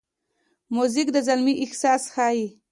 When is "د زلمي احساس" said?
1.15-2.03